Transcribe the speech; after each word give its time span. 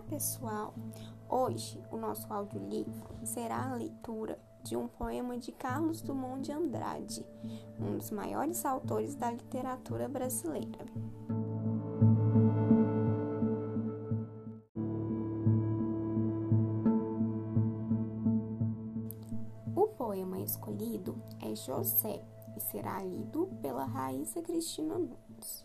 pessoal! 0.00 0.74
Hoje 1.28 1.82
o 1.90 1.96
nosso 1.96 2.32
audiolivro 2.32 3.14
será 3.24 3.72
a 3.72 3.74
leitura 3.74 4.38
de 4.62 4.76
um 4.76 4.86
poema 4.86 5.36
de 5.36 5.50
Carlos 5.52 6.00
Drummond 6.00 6.42
de 6.42 6.52
Andrade, 6.52 7.26
um 7.80 7.98
dos 7.98 8.10
maiores 8.10 8.64
autores 8.64 9.14
da 9.14 9.30
literatura 9.30 10.08
brasileira. 10.08 10.86
O 19.74 19.86
poema 19.88 20.38
escolhido 20.40 21.20
é 21.40 21.54
José 21.54 22.22
e 22.56 22.60
será 22.60 23.02
lido 23.02 23.48
pela 23.60 23.84
Raíssa 23.84 24.42
Cristina 24.42 24.98
Nunes. 24.98 25.64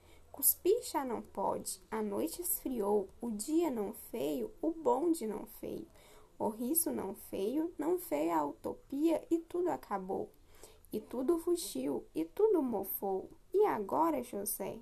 Cuspir 0.31 0.81
já 0.83 1.03
não 1.03 1.21
pode, 1.21 1.81
a 1.91 2.01
noite 2.01 2.41
esfriou, 2.41 3.09
o 3.19 3.29
dia 3.31 3.69
não 3.69 3.93
feio, 4.11 4.51
o 4.61 4.71
bonde 4.71 5.27
não 5.27 5.45
feio. 5.45 5.85
O 6.39 6.49
riso 6.49 6.89
não 6.91 7.13
feio, 7.13 7.71
não 7.77 7.99
feio 7.99 8.33
a 8.33 8.45
utopia 8.45 9.23
e 9.29 9.37
tudo 9.37 9.69
acabou. 9.69 10.29
E 10.91 10.99
tudo 10.99 11.37
fugiu, 11.37 12.05
e 12.15 12.25
tudo 12.25 12.63
mofou. 12.63 13.29
E 13.53 13.65
agora, 13.65 14.23
José? 14.23 14.79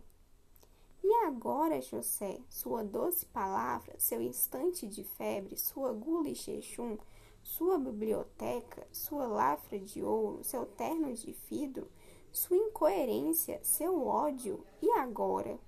E 1.03 1.13
agora, 1.25 1.81
José, 1.81 2.39
sua 2.49 2.83
doce 2.83 3.25
palavra, 3.25 3.95
seu 3.97 4.21
instante 4.21 4.87
de 4.87 5.03
febre, 5.03 5.57
sua 5.57 5.91
gula 5.91 6.29
e 6.29 6.35
jejum, 6.35 6.97
sua 7.41 7.77
biblioteca, 7.77 8.87
sua 8.91 9.25
lavra 9.25 9.79
de 9.79 10.03
ouro, 10.03 10.43
seu 10.43 10.65
terno 10.65 11.13
de 11.13 11.35
vidro, 11.49 11.89
sua 12.31 12.57
incoerência, 12.57 13.59
seu 13.63 14.05
ódio, 14.05 14.65
e 14.81 14.89
agora? 14.91 15.59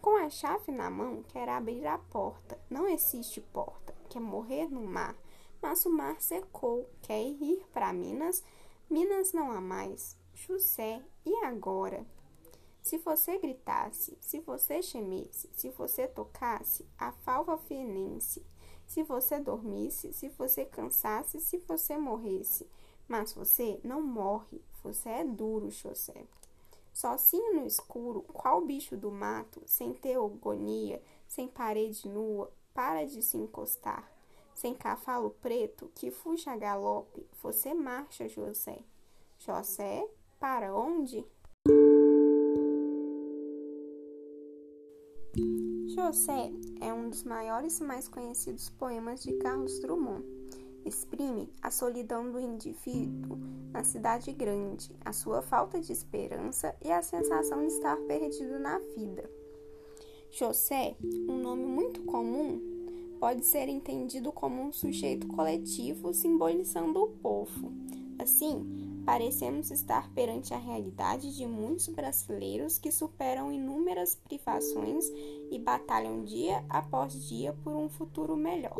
Com 0.00 0.16
a 0.16 0.28
chave 0.28 0.72
na 0.72 0.90
mão, 0.90 1.22
quer 1.22 1.48
abrir 1.48 1.86
a 1.86 1.96
porta. 1.96 2.58
Não 2.68 2.88
existe 2.88 3.40
porta, 3.40 3.94
quer 4.08 4.20
morrer 4.20 4.68
no 4.68 4.82
mar, 4.82 5.16
mas 5.60 5.86
o 5.86 5.90
mar 5.90 6.20
secou, 6.20 6.88
quer 7.02 7.22
ir 7.22 7.64
para 7.72 7.92
Minas, 7.92 8.42
Minas 8.90 9.32
não 9.32 9.50
há 9.52 9.60
mais. 9.60 10.16
José, 10.34 11.02
e 11.24 11.34
agora? 11.44 12.04
Se 12.82 12.98
você 12.98 13.38
gritasse, 13.38 14.18
se 14.20 14.40
você 14.40 14.82
gemesse, 14.82 15.48
se 15.52 15.70
você 15.70 16.08
tocasse 16.08 16.84
a 16.98 17.12
falva 17.12 17.56
fenense, 17.56 18.44
se 18.86 19.04
você 19.04 19.38
dormisse, 19.38 20.12
se 20.12 20.28
você 20.30 20.64
cansasse, 20.64 21.40
se 21.40 21.58
você 21.58 21.96
morresse, 21.96 22.68
mas 23.12 23.34
você 23.34 23.78
não 23.84 24.00
morre, 24.00 24.58
você 24.82 25.10
é 25.10 25.22
duro, 25.22 25.70
José. 25.70 26.24
Sozinho 26.94 27.56
no 27.56 27.66
escuro, 27.66 28.22
qual 28.22 28.64
bicho 28.64 28.96
do 28.96 29.10
mato, 29.10 29.60
sem 29.66 29.92
teogonia, 29.92 31.02
sem 31.28 31.46
parede 31.46 32.08
nua, 32.08 32.50
para 32.72 33.04
de 33.04 33.20
se 33.20 33.36
encostar. 33.36 34.10
Sem 34.54 34.74
cavalo 34.74 35.36
preto, 35.42 35.90
que 35.94 36.10
fuja 36.10 36.52
a 36.52 36.56
galope, 36.56 37.26
você 37.42 37.74
marcha, 37.74 38.26
José. 38.30 38.78
José, 39.38 40.08
para 40.40 40.74
onde? 40.74 41.22
José 45.94 46.50
é 46.80 46.90
um 46.94 47.10
dos 47.10 47.24
maiores 47.24 47.78
e 47.78 47.84
mais 47.84 48.08
conhecidos 48.08 48.70
poemas 48.70 49.22
de 49.22 49.34
Carlos 49.34 49.78
Drummond 49.80 50.41
exprime 50.84 51.48
a 51.60 51.70
solidão 51.70 52.30
do 52.30 52.38
indivíduo 52.38 53.38
na 53.72 53.84
cidade 53.84 54.32
grande, 54.32 54.90
a 55.04 55.12
sua 55.12 55.42
falta 55.42 55.80
de 55.80 55.92
esperança 55.92 56.74
e 56.84 56.90
a 56.90 57.02
sensação 57.02 57.60
de 57.60 57.72
estar 57.72 57.96
perdido 58.02 58.58
na 58.58 58.78
vida. 58.96 59.28
José, 60.30 60.96
um 61.28 61.36
nome 61.36 61.64
muito 61.64 62.02
comum, 62.04 62.60
pode 63.20 63.44
ser 63.44 63.68
entendido 63.68 64.32
como 64.32 64.62
um 64.62 64.72
sujeito 64.72 65.26
coletivo 65.28 66.12
simbolizando 66.12 67.02
o 67.02 67.08
povo. 67.08 67.72
Assim, 68.18 69.02
parecemos 69.04 69.70
estar 69.70 70.10
perante 70.12 70.54
a 70.54 70.58
realidade 70.58 71.36
de 71.36 71.46
muitos 71.46 71.88
brasileiros 71.88 72.78
que 72.78 72.90
superam 72.90 73.52
inúmeras 73.52 74.14
privações 74.14 75.06
e 75.50 75.58
batalham 75.58 76.24
dia 76.24 76.64
após 76.68 77.28
dia 77.28 77.52
por 77.62 77.74
um 77.74 77.88
futuro 77.88 78.36
melhor. 78.36 78.76